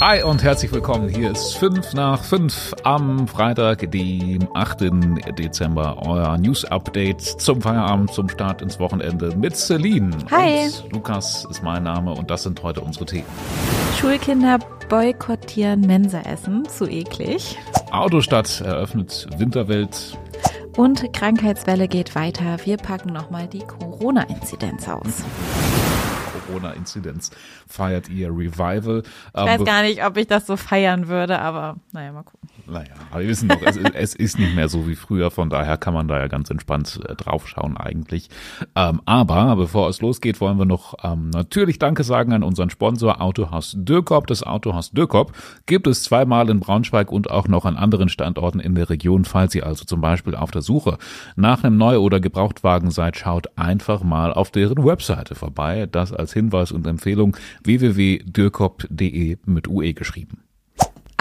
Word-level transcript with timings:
Hi 0.00 0.22
und 0.22 0.42
herzlich 0.42 0.72
willkommen. 0.72 1.08
Hier 1.08 1.30
ist 1.30 1.56
5 1.58 1.94
nach 1.94 2.22
5 2.22 2.74
am 2.82 3.28
Freitag, 3.28 3.90
dem 3.90 4.48
8. 4.54 4.80
Dezember. 5.38 5.96
Euer 6.06 6.36
News 6.38 6.64
Update 6.64 7.20
zum 7.20 7.62
Feierabend, 7.62 8.12
zum 8.12 8.28
Start 8.28 8.62
ins 8.62 8.80
Wochenende 8.80 9.36
mit 9.36 9.56
Celine. 9.56 10.10
Hi. 10.30 10.66
Und 10.66 10.92
Lukas 10.92 11.46
ist 11.50 11.62
mein 11.62 11.84
Name 11.84 12.12
und 12.12 12.30
das 12.30 12.42
sind 12.42 12.62
heute 12.62 12.80
unsere 12.80 13.06
Themen. 13.06 13.26
Schulkinder 14.00 14.58
boykottieren 14.88 15.82
Mensaessen, 15.82 16.68
zu 16.68 16.88
eklig. 16.88 17.56
Autostadt 17.90 18.60
eröffnet 18.60 19.28
Winterwelt. 19.36 20.18
Und 20.76 21.12
Krankheitswelle 21.12 21.86
geht 21.86 22.14
weiter. 22.14 22.56
Wir 22.64 22.76
packen 22.78 23.12
nochmal 23.12 23.46
die 23.46 23.60
Corona-Inzidenz 23.60 24.88
aus. 24.88 25.22
Corona-Inzidenz 26.52 27.30
feiert 27.66 28.08
ihr 28.08 28.28
Revival. 28.28 29.02
Ich 29.04 29.40
weiß 29.40 29.64
gar 29.64 29.82
nicht, 29.82 30.04
ob 30.04 30.16
ich 30.16 30.26
das 30.26 30.46
so 30.46 30.56
feiern 30.56 31.08
würde, 31.08 31.38
aber 31.38 31.76
naja, 31.92 32.12
mal 32.12 32.22
gucken. 32.22 32.48
Naja, 32.72 32.94
wir 33.14 33.28
wissen 33.28 33.48
doch, 33.48 33.60
es, 33.62 33.76
es, 33.76 34.14
ist 34.14 34.38
nicht 34.38 34.54
mehr 34.54 34.68
so 34.70 34.88
wie 34.88 34.94
früher, 34.94 35.30
von 35.30 35.50
daher 35.50 35.76
kann 35.76 35.92
man 35.92 36.08
da 36.08 36.18
ja 36.18 36.26
ganz 36.26 36.48
entspannt 36.48 37.00
äh, 37.06 37.14
draufschauen 37.14 37.76
eigentlich. 37.76 38.30
Ähm, 38.74 39.02
aber 39.04 39.56
bevor 39.56 39.90
es 39.90 40.00
losgeht, 40.00 40.40
wollen 40.40 40.58
wir 40.58 40.64
noch 40.64 40.94
ähm, 41.02 41.28
natürlich 41.30 41.78
Danke 41.78 42.02
sagen 42.02 42.32
an 42.32 42.42
unseren 42.42 42.70
Sponsor 42.70 43.20
Autohaus 43.20 43.74
Dürkop. 43.76 44.26
Das 44.26 44.42
Autohaus 44.42 44.90
Dürkop 44.90 45.32
gibt 45.66 45.86
es 45.86 46.02
zweimal 46.02 46.48
in 46.48 46.60
Braunschweig 46.60 47.12
und 47.12 47.30
auch 47.30 47.46
noch 47.46 47.66
an 47.66 47.76
anderen 47.76 48.08
Standorten 48.08 48.58
in 48.58 48.74
der 48.74 48.88
Region. 48.88 49.26
Falls 49.26 49.54
ihr 49.54 49.66
also 49.66 49.84
zum 49.84 50.00
Beispiel 50.00 50.34
auf 50.34 50.50
der 50.50 50.62
Suche 50.62 50.96
nach 51.36 51.64
einem 51.64 51.76
Neu- 51.76 51.98
oder 51.98 52.20
Gebrauchtwagen 52.20 52.90
seid, 52.90 53.18
schaut 53.18 53.48
einfach 53.58 54.02
mal 54.02 54.32
auf 54.32 54.50
deren 54.50 54.82
Webseite 54.82 55.34
vorbei. 55.34 55.86
Das 55.90 56.12
als 56.12 56.32
Hinweis 56.32 56.72
und 56.72 56.86
Empfehlung 56.86 57.36
www.dürkop.de 57.64 59.36
mit 59.44 59.68
UE 59.68 59.92
geschrieben. 59.92 60.38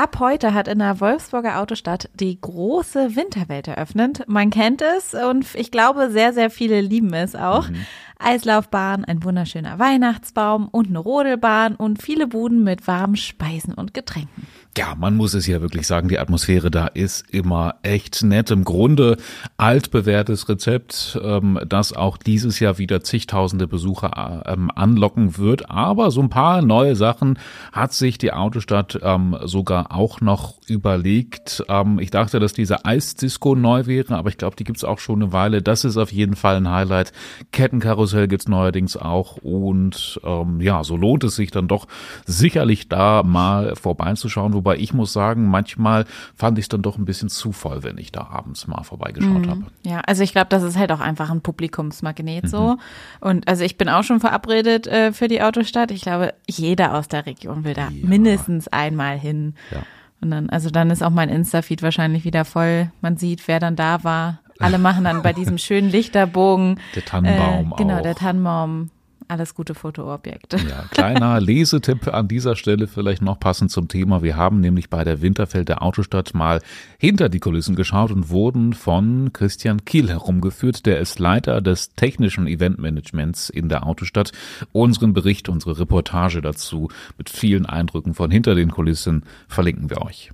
Ab 0.02 0.18
heute 0.18 0.56
hat 0.56 0.68
in 0.68 0.80
der 0.80 1.00
Wolfsburger 1.00 1.60
Autostadt 1.60 2.10
die 2.16 2.42
große 2.42 3.16
Winterwelt 3.16 3.68
eröffnet. 3.68 4.24
Man 4.26 4.50
kennt 4.50 4.82
es 4.82 5.14
und 5.14 5.54
ich 5.54 5.70
glaube, 5.70 6.10
sehr, 6.10 6.34
sehr 6.34 6.50
viele 6.50 6.82
lieben 6.82 7.14
es 7.14 7.36
auch. 7.36 7.70
Mhm. 7.70 7.86
Eislaufbahn, 8.18 9.06
ein 9.06 9.24
wunderschöner 9.24 9.78
Weihnachtsbaum 9.78 10.70
und 10.70 10.88
eine 10.88 10.98
Rodelbahn 10.98 11.76
und 11.76 12.02
viele 12.02 12.26
Buden 12.26 12.64
mit 12.64 12.88
warmen 12.88 13.16
Speisen 13.16 13.76
und 13.76 13.94
Getränken. 13.94 14.48
Ja, 14.78 14.96
man 14.98 15.18
muss 15.18 15.34
es 15.34 15.48
ja 15.48 15.60
wirklich 15.60 15.86
sagen, 15.86 16.08
die 16.08 16.18
Atmosphäre 16.18 16.72
da 16.72 16.88
ist 16.88 17.30
immer 17.30 17.76
echt 17.84 18.24
nett. 18.24 18.52
Im 18.52 18.64
Grunde 18.64 19.18
altbewährtes 19.58 20.48
Rezept, 20.48 21.20
ähm, 21.22 21.60
das 21.68 21.92
auch 21.92 22.16
dieses 22.16 22.62
Jahr 22.62 22.78
wieder 22.78 23.04
zigtausende 23.04 23.68
Besucher 23.68 24.44
ähm, 24.46 24.72
anlocken 24.74 25.38
wird. 25.38 25.70
Aber 25.70 26.10
so 26.10 26.22
ein 26.22 26.30
paar 26.30 26.62
neue 26.62 26.96
Sachen 26.96 27.38
hat 27.74 27.92
sich 27.92 28.18
die 28.18 28.32
Autostadt 28.32 28.98
ähm, 29.04 29.36
sogar 29.44 29.94
auch 29.94 30.22
noch 30.22 30.56
überlegt. 30.68 31.66
Ähm, 31.68 32.00
ich 32.00 32.10
dachte, 32.10 32.40
dass 32.40 32.54
diese 32.54 32.86
Eisdisco 32.86 33.56
neu 33.56 33.88
wäre, 33.88 34.16
aber 34.16 34.30
ich 34.30 34.38
glaube, 34.38 34.56
die 34.56 34.64
gibt's 34.64 34.86
auch 34.86 35.00
schon 35.00 35.22
eine 35.22 35.34
Weile. 35.34 35.62
Das 35.62 35.84
ist 35.84 35.98
auf 35.98 36.14
jeden 36.14 36.38
Fall 36.38 36.56
ein 36.56 36.70
Highlight. 36.70 37.12
Kettenkarussell 37.52 38.30
gibt's 38.30 38.48
neuerdings 38.48 38.96
auch. 38.96 39.36
Und 39.36 40.22
ja, 40.60 40.84
so 40.84 40.96
lohnt 40.96 41.24
es 41.24 41.36
sich 41.36 41.52
dann 41.52 41.68
doch 41.68 41.88
sicherlich 42.26 42.88
da 42.88 43.24
mal 43.24 43.76
vorbeizuschauen 43.76 44.54
Wobei 44.62 44.78
ich 44.78 44.94
muss 44.94 45.12
sagen, 45.12 45.48
manchmal 45.48 46.06
fand 46.36 46.60
ich 46.60 46.66
es 46.66 46.70
dann 46.70 46.84
doch 46.84 47.00
ein 47.00 47.06
bisschen 47.06 47.30
zu 47.30 47.52
voll, 47.52 47.82
wenn 47.82 47.98
ich 47.98 48.12
da 48.12 48.28
abends 48.28 48.68
mal 48.68 48.84
vorbeigeschaut 48.84 49.48
mhm. 49.48 49.50
habe. 49.50 49.64
Ja, 49.82 50.02
also 50.02 50.22
ich 50.22 50.34
glaube, 50.34 50.50
das 50.50 50.62
ist 50.62 50.78
halt 50.78 50.92
auch 50.92 51.00
einfach 51.00 51.32
ein 51.32 51.42
Publikumsmagnet 51.42 52.44
mhm. 52.44 52.48
so. 52.48 52.78
Und 53.22 53.48
also 53.48 53.64
ich 53.64 53.76
bin 53.76 53.90
auch 53.90 54.04
schon 54.04 54.20
verabredet 54.20 54.86
äh, 54.86 55.14
für 55.14 55.28
die 55.28 55.42
Autostadt. 55.42 55.90
Ich 55.90 56.04
glaube, 56.04 56.36
jeder 56.48 56.94
aus 56.94 57.08
der 57.08 57.26
Region 57.26 57.64
will 57.64 57.74
da 57.74 57.90
ja. 57.90 58.08
mindestens 58.08 58.68
einmal 58.68 59.18
hin. 59.18 59.56
Ja. 59.72 59.80
Und 60.22 60.30
dann, 60.30 60.52
also 60.52 60.70
dann 60.70 60.92
ist 60.92 61.02
auch 61.02 61.10
mein 61.10 61.30
Insta-Feed 61.30 61.82
wahrscheinlich 61.82 62.24
wieder 62.24 62.46
voll. 62.46 62.92
Man 63.02 63.18
sieht, 63.18 63.48
wer 63.48 63.60
dann 63.60 63.76
da 63.76 64.04
war. 64.04 64.42
Alle 64.60 64.78
machen 64.78 65.06
dann 65.06 65.24
bei 65.24 65.34
diesem 65.34 65.58
schönen 65.58 65.90
Lichterbogen. 65.90 66.80
Der 66.94 67.04
Tannenbaum. 67.04 67.72
Äh, 67.72 67.76
genau, 67.78 67.98
auch. 67.98 68.02
der 68.04 68.14
Tannenbaum 68.14 68.92
alles 69.28 69.56
gute 69.56 69.76
Fotoobjekte. 69.76 70.58
Ja, 70.58 70.86
kleiner 70.92 71.40
Lesetipp 71.42 72.08
an 72.14 72.28
dieser 72.28 72.56
Stelle 72.56 72.88
vielleicht 72.88 73.22
noch 73.22 73.40
passend 73.40 73.72
zum 73.72 73.88
Thema. 73.88 74.22
Wir 74.24 74.36
haben 74.36 74.60
nämlich 74.60 74.90
bei 74.90 75.04
der 75.04 75.22
Winterfelder 75.22 75.82
Autostadt 75.82 76.34
mal 76.34 76.62
hinter 76.98 77.30
die 77.30 77.40
Kulissen 77.40 77.76
geschaut 77.76 78.12
und 78.12 78.30
wurden 78.30 78.74
von 78.74 79.32
Christian 79.34 79.86
Kiel 79.86 80.10
herumgeführt. 80.10 80.86
Der 80.86 81.00
ist 81.00 81.20
Leiter 81.20 81.62
des 81.62 81.96
technischen 81.96 82.48
Eventmanagements 82.48 83.50
in 83.50 83.70
der 83.70 83.86
Autostadt. 83.86 84.32
Unseren 84.72 85.14
Bericht, 85.14 85.50
unsere 85.50 85.80
Reportage 85.80 86.42
dazu 86.42 86.90
mit 87.18 87.30
vielen 87.30 87.66
Eindrücken 87.66 88.14
von 88.14 88.32
hinter 88.32 88.56
den 88.56 88.72
Kulissen 88.72 89.24
verlinken 89.48 89.90
wir 89.90 90.02
euch. 90.02 90.32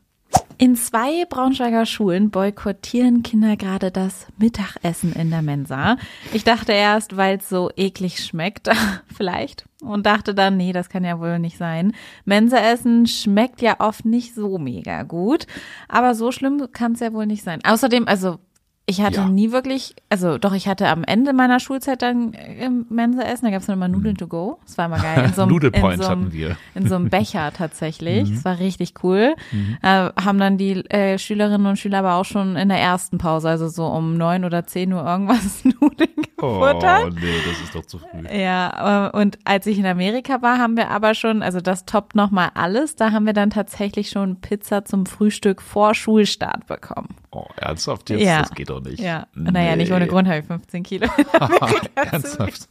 In 0.60 0.76
zwei 0.76 1.26
Braunschweiger 1.30 1.86
Schulen 1.86 2.32
boykottieren 2.32 3.22
Kinder 3.22 3.56
gerade 3.58 3.92
das 3.92 4.26
Mittagessen 4.40 5.14
in 5.14 5.30
der 5.30 5.44
Mensa. 5.44 5.98
Ich 6.34 6.44
dachte 6.44 6.72
erst, 6.72 7.16
weil 7.16 7.38
es 7.38 7.48
so 7.48 7.70
eklig 7.76 8.26
schmeckt, 8.26 8.68
vielleicht. 9.16 9.66
Und 9.82 10.08
dachte 10.08 10.34
dann, 10.34 10.58
nee, 10.58 10.74
das 10.74 10.90
kann 10.90 11.04
ja 11.04 11.20
wohl 11.20 11.38
nicht 11.38 11.60
sein. 11.60 11.94
Mensaessen 12.26 13.06
schmeckt 13.06 13.62
ja 13.62 13.76
oft 13.80 14.06
nicht 14.06 14.34
so 14.34 14.58
mega 14.58 15.04
gut. 15.04 15.46
Aber 15.88 16.16
so 16.16 16.32
schlimm 16.32 16.68
kann 16.72 16.94
es 16.94 17.02
ja 17.02 17.14
wohl 17.14 17.28
nicht 17.28 17.44
sein. 17.44 17.60
Außerdem, 17.64 18.08
also 18.08 18.40
ich 18.90 19.02
hatte 19.02 19.18
ja. 19.18 19.28
nie 19.28 19.52
wirklich, 19.52 19.96
also 20.10 20.38
doch, 20.38 20.54
ich 20.54 20.70
hatte 20.70 20.88
am 20.88 21.04
Ende 21.04 21.34
meiner 21.34 21.60
Schulzeit 21.60 22.02
dann 22.02 22.32
im 22.32 22.86
Mensa 22.90 23.22
essen, 23.24 23.44
da 23.44 23.52
gab 23.52 23.60
es 23.60 23.68
dann 23.68 23.76
immer 23.76 23.90
Nudeln 23.90 24.14
mhm. 24.14 24.18
to 24.18 24.28
go. 24.28 24.60
Das 24.66 24.78
war 24.78 24.86
immer 24.86 25.00
geil. 25.00 25.26
In 25.26 25.34
so 25.34 25.42
einem, 25.42 25.58
in 25.74 26.02
so 26.02 26.08
einem, 26.08 26.32
in 26.74 26.88
so 26.88 26.96
einem 26.96 27.10
Becher 27.10 27.52
tatsächlich. 27.52 28.30
Mhm. 28.30 28.36
Das 28.36 28.46
war 28.46 28.60
richtig 28.60 28.94
cool. 29.04 29.36
Mhm. 29.52 29.78
Äh, 29.82 30.10
haben 30.16 30.40
dann 30.40 30.58
die 30.58 30.90
äh, 30.90 31.18
Schülerinnen 31.20 31.68
und 31.68 31.78
Schüler 31.78 32.00
aber 32.00 32.16
auch 32.16 32.24
schon 32.24 32.56
in 32.56 32.70
der 32.70 32.80
ersten 32.80 33.18
Pause, 33.18 33.50
also 33.50 33.68
so 33.68 33.88
um 33.88 34.16
neun 34.16 34.46
oder 34.46 34.66
zehn 34.66 34.94
Uhr 34.94 35.06
irgendwas 35.06 35.66
Nudeln 35.82 36.16
gefuttert. 36.38 37.08
Oh 37.08 37.10
nee, 37.10 37.42
das 37.46 37.62
ist 37.62 37.76
doch 37.76 37.86
zu 37.86 38.00
früh. 38.00 38.26
Ja, 38.34 39.10
äh, 39.10 39.18
und 39.18 39.38
als 39.44 39.68
ich 39.68 39.80
in 39.80 39.86
Amerika 39.86 40.42
war, 40.42 40.60
haben 40.60 40.78
wir 40.78 40.92
aber 40.92 41.14
schon, 41.14 41.44
also 41.44 41.60
das 41.60 41.84
toppt 41.84 42.16
nochmal 42.16 42.52
alles, 42.54 42.96
da 42.96 43.12
haben 43.12 43.26
wir 43.26 43.34
dann 43.34 43.50
tatsächlich 43.50 44.10
schon 44.10 44.40
Pizza 44.40 44.86
zum 44.86 45.06
Frühstück 45.06 45.62
vor 45.62 45.94
Schulstart 45.94 46.68
bekommen. 46.68 47.10
Oh, 47.38 47.46
ernsthaft 47.56 48.10
jetzt? 48.10 48.24
Ja. 48.24 48.40
Das 48.40 48.52
geht 48.52 48.70
doch 48.70 48.82
nicht. 48.82 49.00
Ja, 49.00 49.28
nee. 49.36 49.52
naja, 49.52 49.76
nicht 49.76 49.92
ohne 49.92 50.08
Grund 50.08 50.28
habe 50.28 50.40
ich 50.40 50.46
15 50.46 50.82
Kilo. 50.82 51.08
ernsthaft? 51.96 52.68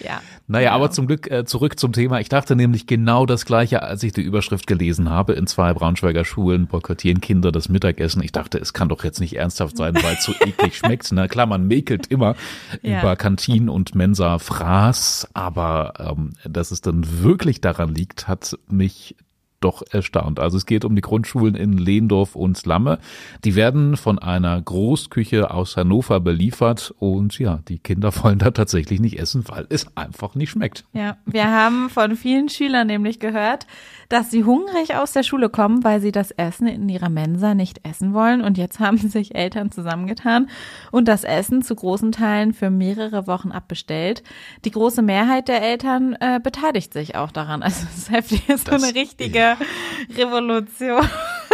ja. 0.00 0.20
Naja, 0.46 0.68
genau. 0.68 0.76
aber 0.76 0.90
zum 0.90 1.06
Glück 1.06 1.30
äh, 1.30 1.46
zurück 1.46 1.78
zum 1.78 1.92
Thema. 1.92 2.20
Ich 2.20 2.28
dachte 2.28 2.54
nämlich 2.54 2.86
genau 2.86 3.24
das 3.24 3.46
Gleiche, 3.46 3.82
als 3.82 4.02
ich 4.02 4.12
die 4.12 4.20
Überschrift 4.20 4.66
gelesen 4.66 5.08
habe. 5.08 5.32
In 5.32 5.46
zwei 5.46 5.72
Braunschweiger 5.72 6.26
Schulen 6.26 6.66
boykottieren 6.66 7.22
Kinder 7.22 7.50
das 7.50 7.70
Mittagessen. 7.70 8.22
Ich 8.22 8.32
dachte, 8.32 8.58
es 8.58 8.74
kann 8.74 8.90
doch 8.90 9.04
jetzt 9.04 9.20
nicht 9.20 9.36
ernsthaft 9.36 9.78
sein, 9.78 9.94
weil 9.94 10.16
es 10.16 10.24
so 10.24 10.32
eklig 10.40 10.76
schmeckt. 10.76 11.10
Na 11.12 11.26
klar, 11.26 11.46
man 11.46 11.66
mäkelt 11.66 12.08
immer 12.08 12.34
ja. 12.82 13.00
über 13.00 13.16
Kantinen 13.16 13.70
und 13.70 13.94
Mensa-Fraß, 13.94 15.30
aber 15.32 15.94
ähm, 15.98 16.34
dass 16.44 16.72
es 16.72 16.82
dann 16.82 17.22
wirklich 17.22 17.62
daran 17.62 17.94
liegt, 17.94 18.28
hat 18.28 18.58
mich 18.68 19.16
doch 19.64 19.82
erstaunt. 19.90 20.38
Also 20.38 20.56
es 20.56 20.66
geht 20.66 20.84
um 20.84 20.94
die 20.94 21.00
Grundschulen 21.00 21.54
in 21.54 21.78
Lehndorf 21.78 22.36
und 22.36 22.64
Lamme. 22.66 22.98
Die 23.44 23.54
werden 23.54 23.96
von 23.96 24.18
einer 24.18 24.60
Großküche 24.60 25.50
aus 25.50 25.76
Hannover 25.76 26.20
beliefert 26.20 26.94
und 26.98 27.38
ja, 27.38 27.60
die 27.68 27.78
Kinder 27.78 28.12
wollen 28.22 28.38
da 28.38 28.50
tatsächlich 28.50 29.00
nicht 29.00 29.18
essen, 29.18 29.44
weil 29.48 29.66
es 29.70 29.86
einfach 29.96 30.34
nicht 30.34 30.50
schmeckt. 30.50 30.84
Ja, 30.92 31.16
wir 31.26 31.50
haben 31.50 31.90
von 31.90 32.16
vielen 32.16 32.48
Schülern 32.48 32.86
nämlich 32.86 33.18
gehört, 33.18 33.66
dass 34.08 34.30
sie 34.30 34.44
hungrig 34.44 34.94
aus 34.94 35.12
der 35.12 35.22
Schule 35.22 35.48
kommen, 35.48 35.82
weil 35.82 36.00
sie 36.00 36.12
das 36.12 36.30
Essen 36.30 36.66
in 36.66 36.88
ihrer 36.88 37.08
Mensa 37.08 37.54
nicht 37.54 37.80
essen 37.84 38.14
wollen. 38.14 38.42
Und 38.42 38.58
jetzt 38.58 38.80
haben 38.80 38.98
sich 39.08 39.34
Eltern 39.34 39.70
zusammengetan 39.70 40.48
und 40.90 41.08
das 41.08 41.24
Essen 41.24 41.62
zu 41.62 41.74
großen 41.74 42.12
Teilen 42.12 42.52
für 42.52 42.70
mehrere 42.70 43.26
Wochen 43.26 43.52
abbestellt. 43.52 44.22
Die 44.64 44.70
große 44.70 45.02
Mehrheit 45.02 45.48
der 45.48 45.62
Eltern 45.62 46.16
äh, 46.20 46.40
beteiligt 46.42 46.92
sich 46.92 47.16
auch 47.16 47.32
daran. 47.32 47.62
Also 47.62 47.86
es 47.90 47.98
ist 47.98 48.10
heftig, 48.10 48.42
so 48.56 48.72
eine 48.72 48.94
richtige 48.94 49.53
Revolution. 50.16 51.02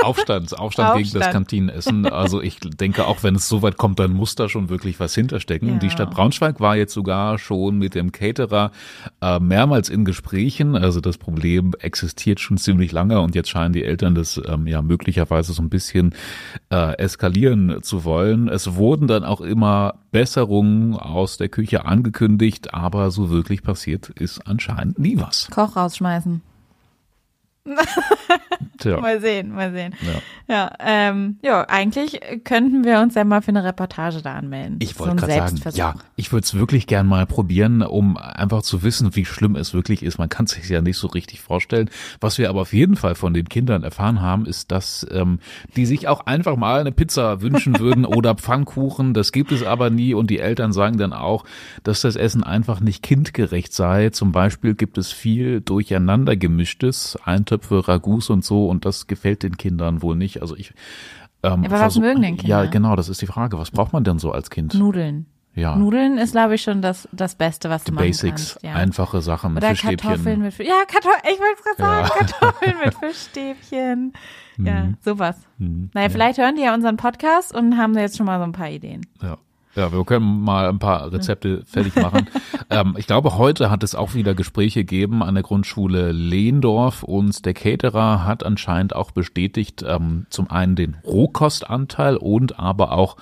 Aufstand, 0.03 0.59
Aufstand, 0.59 0.89
Aufstand, 0.89 0.97
gegen 0.99 1.19
das 1.19 1.31
Kantinenessen. 1.31 2.07
Also 2.07 2.41
ich 2.41 2.59
denke, 2.61 3.07
auch 3.07 3.23
wenn 3.23 3.35
es 3.35 3.49
so 3.49 3.63
weit 3.63 3.77
kommt, 3.77 3.99
dann 3.99 4.13
muss 4.13 4.35
da 4.35 4.49
schon 4.49 4.69
wirklich 4.69 4.99
was 5.01 5.15
hinterstecken. 5.15 5.69
Ja. 5.69 5.79
Die 5.79 5.91
Stadt 5.91 6.11
Braunschweig 6.11 6.61
war 6.61 6.77
jetzt 6.77 6.95
sogar 6.95 7.39
schon 7.39 7.79
mit 7.79 7.95
dem 7.95 8.13
Caterer 8.13 8.73
äh, 9.21 9.39
mehrmals 9.39 9.89
in 9.89 10.05
Gesprächen. 10.05 10.77
Also 10.77 11.01
das 11.01 11.19
Problem 11.19 11.73
existiert 11.79 12.41
schon 12.41 12.57
ziemlich 12.57 12.93
lange 12.93 13.21
und 13.21 13.35
jetzt 13.35 13.51
scheinen 13.51 13.73
die 13.73 13.85
Eltern 13.85 14.15
das 14.15 14.41
ähm, 14.47 14.67
ja 14.67 14.83
möglicherweise 14.83 15.53
so 15.53 15.63
ein 15.63 15.71
bisschen 15.71 16.15
äh, 16.71 16.97
eskalieren 16.99 17.83
zu 17.83 18.05
wollen. 18.05 18.49
Es 18.49 18.75
wurden 18.75 19.07
dann 19.07 19.25
auch 19.25 19.41
immer 19.41 19.95
Besserungen 20.13 20.95
aus 20.97 21.37
der 21.37 21.49
Küche 21.49 21.85
angekündigt, 21.85 22.75
aber 22.75 23.11
so 23.11 23.31
wirklich 23.31 23.63
passiert 23.63 24.09
ist 24.09 24.47
anscheinend 24.47 24.99
nie 24.99 25.19
was. 25.19 25.49
Koch 25.51 25.77
rausschmeißen. 25.77 26.43
Mal 29.01 29.21
sehen, 29.21 29.55
mal 29.55 29.73
sehen. 29.73 29.95
Ja. 30.01 30.23
Ja, 30.51 30.73
ähm, 30.81 31.39
ja, 31.43 31.63
eigentlich 31.69 32.21
könnten 32.43 32.83
wir 32.83 32.99
uns 32.99 33.15
ja 33.15 33.23
mal 33.23 33.41
für 33.41 33.51
eine 33.51 33.63
Reportage 33.63 34.21
da 34.21 34.35
anmelden. 34.35 34.79
Ich 34.81 34.99
wollte 34.99 35.13
ein 35.13 35.17
gerade 35.19 35.57
sagen, 35.57 35.77
ja, 35.77 35.95
ich 36.17 36.33
würde 36.33 36.45
es 36.45 36.55
wirklich 36.55 36.89
gern 36.89 37.07
mal 37.07 37.25
probieren, 37.25 37.83
um 37.83 38.17
einfach 38.17 38.63
zu 38.63 38.83
wissen, 38.83 39.15
wie 39.15 39.25
schlimm 39.25 39.55
es 39.55 39.75
wirklich 39.75 40.03
ist. 40.03 40.19
Man 40.19 40.29
kann 40.29 40.49
sich 40.49 40.69
ja 40.69 40.81
nicht 40.81 40.97
so 40.97 41.07
richtig 41.07 41.41
vorstellen. 41.41 41.89
Was 42.21 42.39
wir 42.39 42.51
aber 42.51 42.63
auf 42.63 42.73
jeden 42.73 42.97
Fall 42.97 43.15
von 43.15 43.33
den 43.33 43.49
Kindern 43.49 43.85
erfahren 43.85 44.21
haben, 44.21 44.45
ist, 44.45 44.73
dass 44.73 45.07
ähm, 45.13 45.39
die 45.77 45.87
sich 45.87 46.09
auch 46.09 46.27
einfach 46.27 46.57
mal 46.57 46.81
eine 46.81 46.91
Pizza 46.91 47.43
wünschen 47.43 47.79
würden 47.79 48.05
oder 48.05 48.35
Pfannkuchen. 48.35 49.15
Das 49.15 49.31
gibt 49.31 49.53
es 49.53 49.63
aber 49.63 49.89
nie 49.89 50.15
und 50.15 50.31
die 50.31 50.41
Eltern 50.41 50.73
sagen 50.73 50.99
dann 50.99 51.13
auch, 51.13 51.45
dass 51.85 52.01
das 52.01 52.17
Essen 52.17 52.43
einfach 52.43 52.81
nicht 52.81 53.05
kindgerecht 53.05 53.73
sei. 53.73 54.11
Zum 54.11 54.33
Beispiel 54.33 54.75
gibt 54.75 54.99
es 54.99 55.13
viel 55.13 55.61
durcheinander 55.61 56.35
gemischtes, 56.35 57.17
Eintöpfe, 57.51 57.87
Ragouts 57.87 58.31
und 58.31 58.45
so 58.45 58.69
und 58.69 58.85
das 58.85 59.07
gefällt 59.07 59.43
den 59.43 59.57
Kindern 59.57 60.03
wohl 60.03 60.17
nicht. 60.17 60.43
Also 60.43 60.57
ich 60.57 60.73
ähm, 61.43 61.65
Aber 61.65 61.81
was 61.81 61.99
mögen 61.99 62.23
denn 62.23 62.37
Kinder? 62.37 62.65
Ja, 62.65 62.71
genau, 62.71 62.97
das 62.97 63.09
ist 63.09 63.23
die 63.23 63.27
Frage. 63.27 63.59
Was 63.59 63.71
braucht 63.71 63.93
man 63.93 64.05
denn 64.05 64.19
so 64.19 64.31
als 64.33 64.51
Kind? 64.51 64.75
Nudeln. 64.75 65.27
Ja. 65.55 65.75
Nudeln 65.75 66.19
ist, 66.19 66.33
glaube 66.33 66.55
ich, 66.55 66.63
schon 66.63 66.81
das, 66.81 67.09
das 67.13 67.35
Beste, 67.35 67.71
was 67.71 67.83
du 67.83 67.93
machen 67.93 68.07
Basics, 68.07 68.53
kannst. 68.55 68.63
Ja. 68.63 68.75
einfache 68.75 69.21
Sachen, 69.21 69.57
Oder 69.57 69.71
Fischstäbchen. 69.71 69.97
Kartoffeln 69.99 70.43
mit 70.43 70.55
Fisch. 70.55 70.69
Ja, 70.69 70.85
Kartoffeln, 70.87 71.23
ich 71.25 71.41
wollte 71.41 71.55
es 71.57 71.77
gerade 71.77 72.09
sagen, 72.09 72.29
Kartoffeln 72.41 72.77
mit 72.85 72.95
Fischstäbchen. 73.01 74.13
Ja, 74.59 74.91
sowas. 75.01 75.37
Naja, 75.59 76.09
vielleicht 76.11 76.39
hören 76.39 76.55
die 76.55 76.63
ja 76.63 76.75
unseren 76.75 76.97
Podcast 76.99 77.55
und 77.55 77.79
haben 77.79 77.95
da 77.95 78.01
jetzt 78.01 78.17
schon 78.19 78.27
mal 78.27 78.39
so 78.39 78.45
ein 78.45 78.53
paar 78.53 78.69
Ideen. 78.69 79.07
Ja. 79.23 79.39
Ja, 79.77 79.93
wir 79.93 80.05
können 80.05 80.41
mal 80.41 80.69
ein 80.69 80.81
paar 80.81 81.13
Rezepte 81.13 81.63
fertig 81.65 81.95
machen. 81.95 82.29
ähm, 82.71 82.97
ich 82.99 83.07
glaube, 83.07 83.39
heute 83.39 83.71
hat 83.71 83.85
es 83.85 83.95
auch 83.95 84.15
wieder 84.15 84.35
Gespräche 84.35 84.81
gegeben 84.81 85.23
an 85.23 85.35
der 85.35 85.45
Grundschule 85.45 86.11
Lehndorf 86.11 87.05
und 87.05 87.45
der 87.47 87.55
Caterer 87.55 88.25
hat 88.25 88.45
anscheinend 88.45 88.97
auch 88.97 89.13
bestätigt, 89.13 89.85
ähm, 89.87 90.27
zum 90.29 90.51
einen 90.51 90.75
den 90.75 90.97
Rohkostanteil 91.05 92.17
und 92.17 92.59
aber 92.59 92.93
auch 92.93 93.17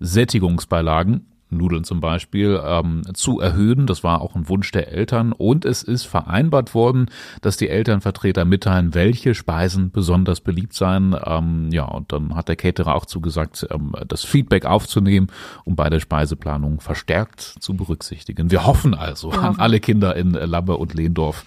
Sättigungsbeilagen. 0.00 1.26
Nudeln 1.50 1.84
zum 1.84 2.00
Beispiel, 2.00 2.60
ähm, 2.64 3.02
zu 3.14 3.40
erhöhen. 3.40 3.86
Das 3.86 4.04
war 4.04 4.20
auch 4.20 4.34
ein 4.34 4.48
Wunsch 4.48 4.70
der 4.72 4.92
Eltern. 4.92 5.32
Und 5.32 5.64
es 5.64 5.82
ist 5.82 6.04
vereinbart 6.04 6.74
worden, 6.74 7.06
dass 7.40 7.56
die 7.56 7.68
Elternvertreter 7.68 8.44
mitteilen, 8.44 8.94
welche 8.94 9.34
Speisen 9.34 9.90
besonders 9.90 10.40
beliebt 10.40 10.74
seien. 10.74 11.16
Ähm, 11.24 11.70
ja, 11.70 11.84
und 11.84 12.12
dann 12.12 12.34
hat 12.34 12.48
der 12.48 12.56
Caterer 12.56 12.94
auch 12.94 13.06
zugesagt, 13.06 13.66
ähm, 13.70 13.92
das 14.06 14.24
Feedback 14.24 14.64
aufzunehmen, 14.64 15.28
um 15.64 15.76
bei 15.76 15.90
der 15.90 16.00
Speiseplanung 16.00 16.80
verstärkt 16.80 17.40
zu 17.40 17.74
berücksichtigen. 17.74 18.50
Wir 18.50 18.66
hoffen 18.66 18.94
also 18.94 19.30
an 19.30 19.56
alle 19.58 19.80
Kinder 19.80 20.16
in 20.16 20.32
Labbe 20.32 20.76
und 20.76 20.94
Lehndorf, 20.94 21.44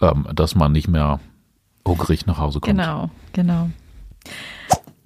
ähm, 0.00 0.26
dass 0.34 0.54
man 0.54 0.72
nicht 0.72 0.88
mehr 0.88 1.20
hungrig 1.86 2.26
nach 2.26 2.38
Hause 2.38 2.60
kommt. 2.60 2.76
Genau, 2.76 3.10
genau. 3.32 3.70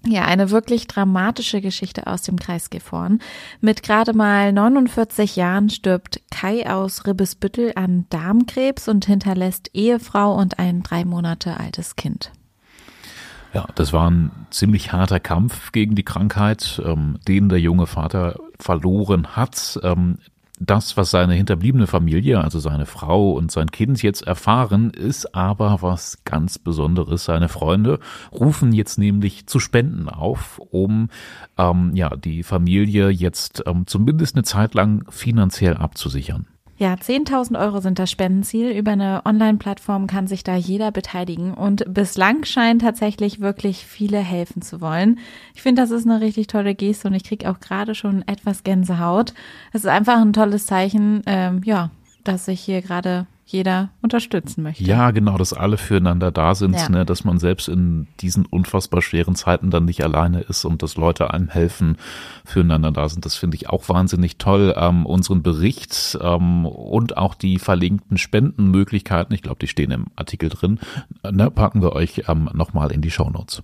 Ja, 0.06 0.25
eine 0.25 0.50
wirklich 0.50 0.87
dramatische 0.87 1.61
Geschichte 1.61 2.06
aus 2.06 2.23
dem 2.23 2.38
Kreis 2.38 2.70
Gifhorn. 2.70 3.20
Mit 3.61 3.82
gerade 3.82 4.14
mal 4.14 4.50
49 4.52 5.37
Jahren 5.37 5.69
stirbt 5.69 6.23
Kai 6.31 6.70
aus 6.70 7.06
Ribbesbüttel 7.06 7.73
an 7.75 8.06
Darmkrebs 8.08 8.88
und 8.88 9.05
hinterlässt 9.05 9.70
Ehefrau 9.75 10.35
und 10.35 10.58
ein 10.58 10.82
drei 10.82 11.05
Monate 11.05 11.61
altes 11.61 11.97
Kind. 11.97 12.32
Ja, 13.52 13.67
das 13.75 13.93
war 13.93 14.08
ein 14.08 14.31
ziemlich 14.50 14.93
harter 14.93 15.20
Kampf 15.20 15.73
gegen 15.73 15.97
die 15.97 16.05
Krankheit, 16.05 16.81
ähm, 16.85 17.19
den 17.26 17.49
der 17.49 17.61
junge 17.61 17.87
Vater 17.87 18.38
verloren 18.58 19.37
hat. 19.37 19.79
Ähm, 19.82 20.19
das, 20.61 20.99
was 20.99 21.11
seine 21.11 21.35
hinterbliebene 21.35 21.87
Familie, 21.87 22.45
also 22.45 22.61
seine 22.61 22.85
Frau 22.85 23.33
und 23.33 23.51
sein 23.51 23.71
Kind 23.71 24.03
jetzt 24.03 24.23
erfahren, 24.27 24.91
ist 24.91 25.35
aber 25.35 25.79
was 25.81 26.23
ganz 26.25 26.59
Besonderes. 26.59 27.25
Seine 27.25 27.49
Freunde 27.49 27.99
rufen 28.31 28.73
jetzt 28.73 28.99
nämlich 28.99 29.47
zu 29.47 29.59
Spenden 29.59 30.11
auf, 30.11 30.61
um 30.71 31.09
ähm, 31.57 31.93
ja 31.95 32.15
die 32.15 32.43
Familie 32.43 33.09
jetzt 33.09 33.62
ähm, 33.67 33.87
zumindest 33.87 34.37
eine 34.37 34.45
Zeit 34.45 34.75
lang 34.75 35.05
finanziell 35.11 35.77
abzusichern. 35.79 36.47
Ja, 36.81 36.94
10.000 36.94 37.61
Euro 37.61 37.81
sind 37.81 37.99
das 37.99 38.11
Spendenziel. 38.11 38.71
Über 38.71 38.93
eine 38.93 39.21
Online-Plattform 39.27 40.06
kann 40.06 40.27
sich 40.27 40.44
da 40.44 40.56
jeder 40.56 40.91
beteiligen. 40.91 41.53
Und 41.53 41.85
bislang 41.87 42.47
scheinen 42.47 42.79
tatsächlich 42.79 43.38
wirklich 43.38 43.85
viele 43.85 44.17
helfen 44.17 44.62
zu 44.62 44.81
wollen. 44.81 45.19
Ich 45.55 45.61
finde, 45.61 45.82
das 45.82 45.91
ist 45.91 46.06
eine 46.06 46.23
richtig 46.23 46.47
tolle 46.47 46.75
Geste 46.75 47.09
und 47.09 47.12
ich 47.12 47.25
kriege 47.25 47.50
auch 47.50 47.61
gerade 47.61 47.94
schon 47.94 48.27
etwas 48.27 48.62
Gänsehaut. 48.62 49.35
Es 49.75 49.82
ist 49.82 49.91
einfach 49.91 50.23
ein 50.23 50.32
tolles 50.32 50.65
Zeichen, 50.65 51.21
ähm, 51.27 51.61
ja, 51.67 51.91
dass 52.25 52.47
sich 52.47 52.62
hier 52.62 52.81
gerade 52.81 53.26
jeder 53.52 53.91
unterstützen 54.02 54.62
möchte. 54.62 54.85
Ja, 54.85 55.11
genau, 55.11 55.38
dass 55.38 55.52
alle 55.52 55.76
füreinander 55.76 56.31
da 56.31 56.55
sind, 56.55 56.76
Ja. 56.76 56.88
ne, 56.88 57.05
dass 57.05 57.25
man 57.25 57.38
selbst 57.38 57.69
in 57.69 58.06
diesen 58.20 58.47
unfassbar 58.47 59.02
schweren 59.02 59.35
Zeiten 59.35 59.70
dann 59.70 59.85
nicht 59.85 60.02
alleine 60.02 60.41
ist 60.41 60.64
und 60.64 60.82
dass 60.82 60.97
Leute 60.97 61.32
einem 61.32 61.49
helfen, 61.49 61.97
füreinander 62.44 62.93
da 62.93 63.08
sind. 63.08 63.25
Das 63.25 63.37
finde 63.37 63.56
ich 63.56 63.69
auch 63.69 63.88
wahnsinnig 63.88 64.38
toll. 64.38 64.75
Ähm, 64.76 65.06
unseren 65.06 65.43
Bericht 65.43 66.19
ähm, 66.20 66.67
und 66.67 67.17
auch 67.17 67.35
die 67.35 67.58
verlinkten 67.58 68.19
Spendenmöglichkeiten, 68.19 69.35
ich 69.35 69.43
glaube, 69.43 69.58
die 69.61 69.69
stehen 69.69 69.91
im 69.91 70.06
Artikel 70.17 70.49
drin, 70.49 70.79
ne, 71.31 71.50
packen 71.50 71.82
wir 71.82 71.93
euch 71.93 72.25
ähm, 72.29 72.49
nochmal 72.52 72.93
in 72.93 73.02
die 73.02 73.11
Shownotes. 73.11 73.62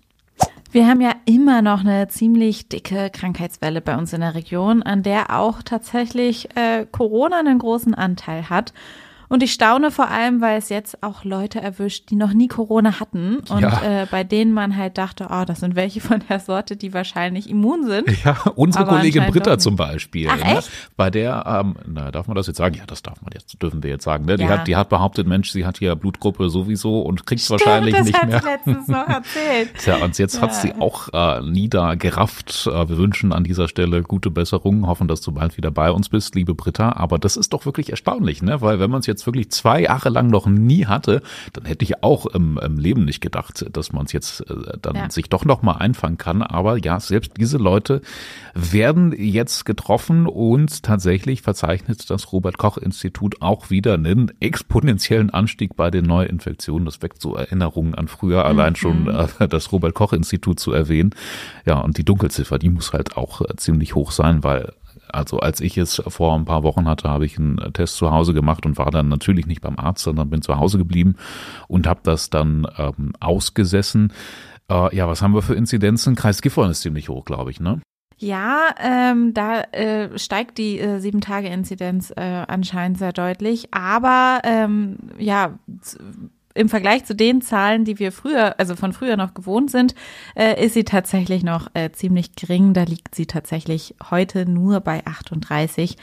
Wir 0.72 0.88
haben 0.88 1.00
ja 1.00 1.12
immer 1.24 1.62
noch 1.62 1.80
eine 1.80 2.08
ziemlich 2.08 2.68
dicke 2.68 3.08
Krankheitswelle 3.10 3.80
bei 3.80 3.96
uns 3.96 4.12
in 4.12 4.20
der 4.20 4.34
Region, 4.34 4.82
an 4.82 5.02
der 5.02 5.38
auch 5.38 5.62
tatsächlich 5.62 6.48
äh, 6.56 6.84
Corona 6.90 7.38
einen 7.38 7.58
großen 7.58 7.94
Anteil 7.94 8.50
hat. 8.50 8.74
Und 9.28 9.43
ich 9.43 9.52
staune 9.52 9.90
vor 9.90 10.08
allem, 10.08 10.40
weil 10.40 10.58
es 10.58 10.69
jetzt 10.69 11.02
auch 11.02 11.25
Leute 11.25 11.61
erwischt, 11.61 12.11
die 12.11 12.17
noch 12.17 12.32
nie 12.32 12.49
Corona 12.49 13.00
hatten 13.00 13.38
und 13.49 13.61
Ja. 13.61 14.02
äh, 14.02 14.06
bei 14.11 14.23
denen 14.25 14.52
man 14.52 14.76
halt 14.76 14.99
dachte, 14.99 15.28
oh, 15.31 15.44
das 15.44 15.61
sind 15.61 15.75
welche 15.76 16.00
von 16.00 16.23
der 16.28 16.38
Sorte, 16.40 16.76
die 16.76 16.94
wahrscheinlich 16.94 17.50
immun 17.50 17.84
sind. 17.87 18.06
Ja, 18.25 18.37
unsere 18.55 18.84
Kollegin 18.87 19.26
Britta 19.26 19.58
zum 19.58 19.76
Beispiel. 19.76 20.28
Ach, 20.31 20.37
ne? 20.37 20.58
echt? 20.58 20.70
Bei 20.96 21.11
der, 21.11 21.44
ähm, 21.46 21.75
na, 21.87 22.11
darf 22.11 22.26
man 22.28 22.37
das 22.37 22.46
jetzt 22.46 22.56
sagen? 22.58 22.76
Ja, 22.76 22.84
das 22.87 23.02
darf 23.02 23.20
man 23.23 23.31
jetzt, 23.34 23.61
dürfen 23.62 23.82
wir 23.82 23.90
jetzt 23.90 24.05
sagen. 24.05 24.25
Ne? 24.26 24.37
Die, 24.37 24.44
Ja. 24.44 24.50
hat, 24.50 24.69
die 24.69 24.76
hat 24.76 24.88
behauptet, 24.88 25.26
Mensch, 25.26 25.50
sie 25.50 25.67
hat 25.67 25.81
ja 25.81 25.94
Blutgruppe 25.94 26.49
sowieso 26.49 27.00
und 27.02 27.26
kriegt 27.26 27.49
wahrscheinlich 27.50 27.94
das 27.94 28.06
nicht 28.06 28.17
hat 28.20 28.29
mehr. 28.29 28.40
sie 28.40 28.46
letztens 28.49 28.88
noch 28.88 29.08
erzählt. 29.08 29.70
Tja, 29.79 29.96
und 29.96 30.17
jetzt 30.19 30.40
hat 30.40 30.55
sie 30.55 30.72
auch 30.75 31.08
äh, 31.12 31.40
niedergerafft. 31.43 32.67
Äh, 32.67 32.88
wir 32.88 32.96
wünschen 32.99 33.32
an 33.32 33.44
dieser 33.44 33.69
Stelle 33.69 34.02
gute 34.02 34.31
Besserung, 34.31 34.87
hoffen, 34.87 35.08
dass 35.08 35.20
du 35.20 35.32
bald 35.32 35.56
wieder 35.56 35.70
bei 35.70 35.90
uns 35.90 36.08
bist, 36.08 36.34
liebe 36.34 36.55
Britta. 36.55 36.93
Aber 36.96 37.19
das 37.19 37.37
ist 37.37 37.52
doch 37.52 37.67
wirklich 37.67 37.90
erstaunlich, 37.90 38.43
ne? 38.43 38.61
Weil 38.61 38.81
wenn 38.81 38.90
man 38.90 39.00
es 39.00 39.06
jetzt 39.06 39.15
wirklich 39.24 39.50
zwei 39.50 39.80
Jahre 39.82 40.10
lang 40.10 40.26
noch 40.26 40.46
nie 40.46 40.84
hatte, 40.84 41.22
dann 41.54 41.64
hätte 41.64 41.84
ich 41.84 42.02
auch 42.02 42.26
im, 42.26 42.58
im 42.58 42.76
Leben 42.78 43.04
nicht 43.06 43.20
gedacht, 43.22 43.64
dass 43.72 43.92
man 43.92 44.04
es 44.04 44.12
jetzt 44.12 44.40
äh, 44.50 44.76
dann 44.82 44.96
Ja. 44.96 45.10
sich 45.10 45.28
doch 45.30 45.44
noch 45.46 45.62
mal 45.62 45.76
einfangen 45.76 46.18
kann. 46.18 46.42
Aber 46.42 46.76
ja, 46.76 47.00
selbst 47.00 47.32
diese 47.38 47.56
Leute 47.56 48.02
werden 48.54 49.14
jetzt 49.16 49.64
getroffen 49.64 50.26
und 50.26 50.82
tatsächlich 50.82 51.42
verzeichnet 51.42 52.10
das 52.10 52.32
Robert 52.32 52.58
Koch 52.58 52.76
Institut 52.78 53.40
auch 53.42 53.70
wieder 53.70 53.94
einen 53.94 54.32
exponentiellen 54.40 55.30
Anstieg 55.30 55.76
bei 55.76 55.90
den 55.90 56.04
Neuinfektionen. 56.06 56.84
Das 56.84 57.00
weckt 57.02 57.20
so 57.22 57.34
Erinnerungen 57.36 57.94
an 57.94 58.08
früher, 58.08 58.44
allein 58.44 58.74
schon 58.76 59.08
äh, 59.08 59.48
das 59.48 59.70
Robert 59.72 59.94
Koch 59.94 60.12
Institut 60.12 60.58
zu 60.58 60.72
erwähnen. 60.72 61.14
Ja, 61.64 61.79
und 61.79 61.98
die 61.98 62.05
Dunkelziffer, 62.05 62.58
die 62.58 62.70
muss 62.70 62.93
halt 62.93 63.17
auch 63.17 63.41
äh, 63.43 63.55
ziemlich 63.56 63.94
hoch 63.94 64.10
sein, 64.10 64.43
weil 64.43 64.72
also 65.08 65.38
als 65.38 65.60
ich 65.60 65.79
es 65.79 66.03
vor 66.06 66.34
ein 66.34 66.44
paar 66.44 66.62
Wochen 66.62 66.86
hatte, 66.86 67.08
habe 67.08 67.26
ich 67.26 67.38
einen 67.38 67.72
Test 67.72 67.96
zu 67.96 68.10
Hause 68.10 68.34
gemacht 68.34 68.67
und 68.67 68.79
war 68.79 68.91
dann 68.91 69.08
natürlich 69.08 69.46
nicht 69.46 69.60
beim 69.60 69.79
Arzt, 69.79 70.05
sondern 70.05 70.31
bin 70.31 70.43
zu 70.43 70.56
Hause 70.56 70.79
geblieben 70.79 71.17
und 71.69 71.86
habe 71.86 72.00
das 72.03 72.31
dann 72.31 72.67
ähm, 72.79 73.12
ausgesessen. 73.20 74.12
Äh, 74.70 74.94
ja, 74.96 75.08
was 75.08 75.22
haben 75.22 75.34
wir 75.34 75.43
für 75.43 75.55
Inzidenzen? 75.55 76.15
Kreis 76.15 76.43
Gifhorn 76.43 76.70
ist 76.70 76.82
ziemlich 76.82 77.08
hoch, 77.08 77.24
glaube 77.24 77.50
ich, 77.50 77.60
ne? 77.60 77.81
Ja, 78.19 78.74
ähm, 78.82 79.34
da 79.34 79.60
äh, 79.72 80.19
steigt 80.19 80.56
die 80.56 80.79
äh, 80.79 81.00
Sieben-Tage-Inzidenz 81.00 82.12
äh, 82.17 82.44
anscheinend 82.48 82.96
sehr 82.96 83.12
deutlich. 83.12 83.74
Aber 83.74 84.41
ähm, 84.44 84.96
ja, 85.19 85.58
im 86.56 86.69
Vergleich 86.69 87.05
zu 87.05 87.15
den 87.15 87.43
Zahlen, 87.43 87.84
die 87.84 87.98
wir 87.98 88.13
früher, 88.13 88.58
also 88.58 88.77
von 88.77 88.93
früher 88.93 89.17
noch 89.17 89.34
gewohnt 89.34 89.70
sind, 89.70 89.94
äh, 90.34 90.65
ist 90.65 90.75
sie 90.75 90.84
tatsächlich 90.84 91.43
noch 91.43 91.69
äh, 91.75 91.91
ziemlich 91.93 92.34
gering. 92.34 92.75
Da 92.75 92.82
liegt 92.82 93.15
sie 93.15 93.27
tatsächlich 93.27 93.94
heute 94.10 94.48
nur 94.48 94.81
bei 94.81 95.05
38, 95.06 95.96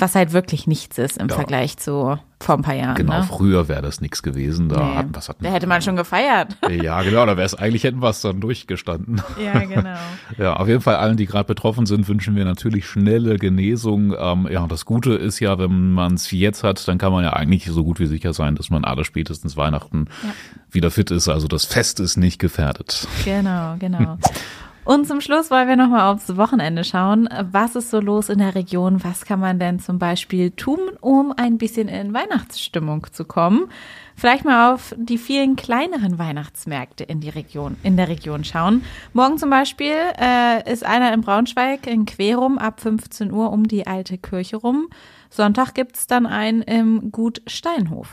was 0.00 0.14
halt 0.14 0.32
wirklich 0.32 0.66
nichts 0.66 0.98
ist 0.98 1.18
im 1.18 1.28
Ja. 1.28 1.34
Vergleich 1.36 1.76
zu 1.76 2.18
vor 2.42 2.54
ein 2.54 2.62
paar 2.62 2.74
Jahren. 2.74 2.94
Genau, 2.94 3.18
ne? 3.18 3.24
früher 3.24 3.68
wäre 3.68 3.82
das 3.82 4.00
nichts 4.00 4.22
gewesen. 4.22 4.70
Da 4.70 4.82
Nee. 4.82 4.94
hatten, 4.96 5.14
was 5.14 5.28
hatten 5.28 5.44
Da 5.44 5.50
hätte 5.50 5.66
man 5.66 5.82
schon 5.82 5.96
gefeiert. 5.96 6.56
Ja, 6.70 7.02
genau, 7.02 7.26
da 7.26 7.36
wäre 7.36 7.44
es 7.44 7.54
eigentlich 7.54 7.84
hätten 7.84 8.00
wir 8.00 8.08
es 8.08 8.22
dann 8.22 8.40
durchgestanden. 8.40 9.20
ja, 9.42 9.58
genau. 9.60 9.94
Ja, 10.38 10.54
auf 10.56 10.66
jeden 10.68 10.80
Fall 10.80 10.96
allen, 10.96 11.16
die 11.18 11.26
gerade 11.26 11.44
betroffen 11.44 11.84
sind, 11.84 12.08
wünschen 12.08 12.34
wir 12.36 12.44
natürlich 12.46 12.86
schnelle 12.86 13.36
Genesung. 13.36 14.14
Ähm, 14.18 14.48
ja, 14.50 14.66
das 14.66 14.86
Gute 14.86 15.12
ist 15.14 15.38
ja, 15.40 15.58
wenn 15.58 15.92
man 15.92 16.14
es 16.14 16.30
jetzt 16.30 16.62
hat, 16.64 16.86
dann 16.88 16.96
kann 16.96 17.12
man 17.12 17.24
ja 17.24 17.34
eigentlich 17.34 17.66
so 17.66 17.84
gut 17.84 18.00
wie 18.00 18.06
sicher 18.06 18.32
sein, 18.32 18.54
dass 18.54 18.70
man 18.70 18.84
alle 18.84 19.04
spätestens 19.04 19.56
Weihnachten 19.58 20.06
wieder 20.70 20.90
fit 20.90 21.10
ist. 21.10 21.28
Also 21.28 21.46
das 21.46 21.66
Fest 21.66 22.00
ist 22.00 22.16
nicht 22.16 22.38
gefährdet. 22.38 23.06
Genau, 23.24 23.76
genau. 23.78 24.16
Und 24.90 25.06
zum 25.06 25.20
Schluss 25.20 25.52
wollen 25.52 25.68
wir 25.68 25.76
nochmal 25.76 26.12
aufs 26.12 26.36
Wochenende 26.36 26.82
schauen. 26.82 27.28
Was 27.52 27.76
ist 27.76 27.90
so 27.90 28.00
los 28.00 28.28
in 28.28 28.40
der 28.40 28.56
Region? 28.56 29.04
Was 29.04 29.24
kann 29.24 29.38
man 29.38 29.60
denn 29.60 29.78
zum 29.78 30.00
Beispiel 30.00 30.50
tun, 30.50 30.80
um 31.00 31.32
ein 31.36 31.58
bisschen 31.58 31.86
in 31.86 32.12
Weihnachtsstimmung 32.12 33.06
zu 33.12 33.24
kommen? 33.24 33.68
vielleicht 34.16 34.44
mal 34.44 34.74
auf 34.74 34.92
die 34.98 35.16
vielen 35.16 35.54
kleineren 35.54 36.18
Weihnachtsmärkte 36.18 37.04
in 37.04 37.20
die 37.20 37.30
Region, 37.30 37.76
in 37.84 37.96
der 37.96 38.08
Region 38.08 38.42
schauen. 38.42 38.84
Morgen 39.14 39.38
zum 39.38 39.48
Beispiel 39.48 39.94
äh, 40.20 40.70
ist 40.70 40.84
einer 40.84 41.14
in 41.14 41.20
Braunschweig 41.20 41.86
in 41.86 42.04
Querum 42.04 42.58
ab 42.58 42.80
15 42.80 43.32
Uhr 43.32 43.50
um 43.52 43.68
die 43.68 43.86
alte 43.86 44.18
Kirche 44.18 44.56
rum. 44.56 44.88
Sonntag 45.30 45.72
gibt's 45.72 46.08
dann 46.08 46.26
einen 46.26 46.60
im 46.62 47.12
Gut 47.12 47.40
Steinhof. 47.46 48.08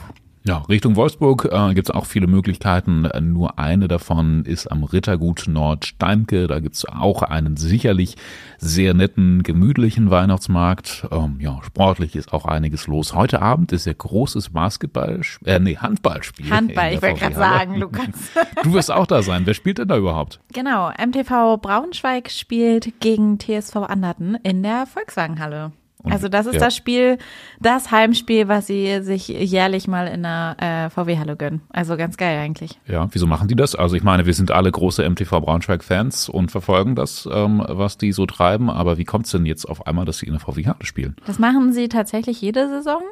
Ja, 0.48 0.62
Richtung 0.66 0.96
Wolfsburg 0.96 1.46
äh, 1.52 1.74
gibt 1.74 1.90
es 1.90 1.94
auch 1.94 2.06
viele 2.06 2.26
Möglichkeiten. 2.26 3.06
Nur 3.20 3.58
eine 3.58 3.86
davon 3.86 4.46
ist 4.46 4.66
am 4.72 4.82
Rittergut 4.82 5.44
Nordsteinke. 5.46 6.46
Da 6.46 6.60
gibt 6.60 6.74
es 6.74 6.86
auch 6.86 7.20
einen 7.20 7.58
sicherlich 7.58 8.16
sehr 8.56 8.94
netten, 8.94 9.42
gemütlichen 9.42 10.10
Weihnachtsmarkt. 10.10 11.06
Ähm, 11.12 11.36
ja, 11.38 11.60
sportlich 11.62 12.16
ist 12.16 12.32
auch 12.32 12.46
einiges 12.46 12.86
los. 12.86 13.14
Heute 13.14 13.42
Abend 13.42 13.72
ist 13.72 13.84
ja 13.84 13.92
großes 13.92 14.48
Basketball, 14.48 15.20
äh, 15.44 15.58
nee, 15.58 15.76
Handballspiel. 15.76 16.50
Handball, 16.50 16.94
ich 16.94 17.02
wollte 17.02 17.20
gerade 17.20 17.34
sagen, 17.34 17.76
Lukas. 17.76 18.08
Du 18.64 18.72
wirst 18.72 18.90
auch 18.90 19.06
da 19.06 19.20
sein. 19.20 19.42
Wer 19.44 19.52
spielt 19.52 19.76
denn 19.76 19.88
da 19.88 19.98
überhaupt? 19.98 20.40
Genau, 20.54 20.90
MTV 20.90 21.58
Braunschweig 21.58 22.30
spielt 22.30 23.00
gegen 23.00 23.38
TSV 23.38 23.76
Anderten 23.76 24.36
in 24.44 24.62
der 24.62 24.86
Volkswagenhalle. 24.86 25.72
Und, 26.02 26.12
also 26.12 26.28
das 26.28 26.46
ist 26.46 26.54
ja. 26.54 26.60
das 26.60 26.76
Spiel, 26.76 27.18
das 27.60 27.90
Heimspiel, 27.90 28.46
was 28.46 28.68
sie 28.68 29.02
sich 29.02 29.28
jährlich 29.28 29.88
mal 29.88 30.06
in 30.06 30.22
der 30.22 30.56
äh, 30.58 30.90
VW-Halle 30.90 31.36
gönnen. 31.36 31.60
Also 31.70 31.96
ganz 31.96 32.16
geil 32.16 32.38
eigentlich. 32.38 32.78
Ja, 32.86 33.08
wieso 33.10 33.26
machen 33.26 33.48
die 33.48 33.56
das? 33.56 33.74
Also 33.74 33.96
ich 33.96 34.04
meine, 34.04 34.24
wir 34.24 34.34
sind 34.34 34.50
alle 34.52 34.70
große 34.70 35.08
MTV 35.08 35.40
Braunschweig-Fans 35.40 36.28
und 36.28 36.50
verfolgen 36.50 36.94
das, 36.94 37.28
ähm, 37.32 37.64
was 37.66 37.98
die 37.98 38.12
so 38.12 38.26
treiben. 38.26 38.70
Aber 38.70 38.96
wie 38.98 39.04
kommt 39.04 39.26
es 39.26 39.32
denn 39.32 39.44
jetzt 39.44 39.64
auf 39.64 39.86
einmal, 39.86 40.04
dass 40.04 40.18
sie 40.18 40.26
in 40.26 40.32
der 40.32 40.40
VW-Halle 40.40 40.84
spielen? 40.84 41.16
Das 41.26 41.38
machen 41.38 41.72
sie 41.72 41.88
tatsächlich 41.88 42.40
jede 42.40 42.68
Saison. 42.68 43.02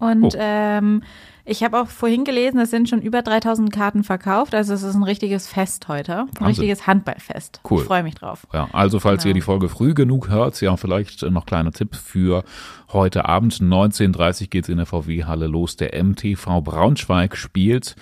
Und 0.00 0.34
oh. 0.34 0.38
ähm, 0.38 1.02
ich 1.44 1.62
habe 1.62 1.80
auch 1.80 1.88
vorhin 1.88 2.24
gelesen, 2.24 2.58
es 2.58 2.70
sind 2.70 2.88
schon 2.88 3.02
über 3.02 3.22
3000 3.22 3.72
Karten 3.72 4.02
verkauft. 4.02 4.54
Also 4.54 4.72
es 4.72 4.82
ist 4.82 4.94
ein 4.94 5.02
richtiges 5.02 5.48
Fest 5.48 5.88
heute. 5.88 6.12
Ein 6.12 6.28
Wahnsinn. 6.28 6.46
richtiges 6.46 6.86
Handballfest. 6.86 7.60
Cool. 7.68 7.80
Ich 7.80 7.86
freue 7.86 8.02
mich 8.02 8.14
drauf. 8.14 8.46
Ja, 8.52 8.68
also 8.72 8.98
falls 8.98 9.22
genau. 9.22 9.30
ihr 9.30 9.34
die 9.34 9.40
Folge 9.40 9.68
früh 9.68 9.94
genug 9.94 10.28
hört, 10.28 10.60
ja, 10.60 10.76
vielleicht 10.76 11.22
noch 11.22 11.46
kleiner 11.46 11.72
Tipp 11.72 11.94
für 11.94 12.44
heute 12.92 13.26
Abend. 13.26 13.54
19.30 13.54 14.48
geht 14.48 14.64
es 14.64 14.68
in 14.70 14.78
der 14.78 14.86
VW-Halle 14.86 15.46
los. 15.46 15.76
Der 15.76 16.02
MTV 16.02 16.62
Braunschweig 16.62 17.36
spielt. 17.36 17.96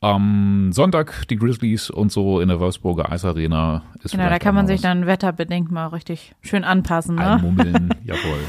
Am 0.00 0.72
Sonntag 0.72 1.28
die 1.28 1.36
Grizzlies 1.36 1.88
und 1.88 2.10
so 2.10 2.40
in 2.40 2.48
der 2.48 2.58
Wolfsburger 2.58 3.12
Eisarena. 3.12 3.82
Ist 4.02 4.10
genau, 4.10 4.28
da 4.28 4.40
kann 4.40 4.56
man 4.56 4.66
sich 4.66 4.80
dann 4.80 5.06
wetterbedingt 5.06 5.70
mal 5.70 5.86
richtig 5.86 6.34
schön 6.40 6.64
anpassen. 6.64 7.14
Ne? 7.14 7.34
Einmummeln, 7.34 7.94
jawohl. 8.04 8.40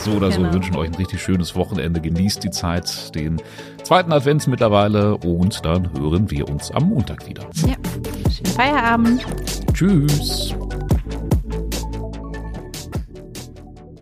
So 0.00 0.12
oder 0.12 0.30
genau. 0.30 0.36
so, 0.36 0.42
wir 0.44 0.52
wünschen 0.54 0.76
euch 0.76 0.88
ein 0.88 0.94
richtig 0.94 1.20
schönes 1.20 1.54
Wochenende. 1.54 2.00
Genießt 2.00 2.42
die 2.42 2.50
Zeit, 2.50 3.14
den 3.14 3.40
zweiten 3.82 4.12
Advents 4.12 4.46
mittlerweile 4.46 5.16
und 5.18 5.64
dann 5.64 5.92
hören 5.92 6.30
wir 6.30 6.48
uns 6.48 6.70
am 6.70 6.88
Montag 6.88 7.26
wieder. 7.26 7.42
Ja, 7.66 7.76
schönen 8.30 8.54
Feierabend. 8.54 9.26
Tschüss. 9.74 10.54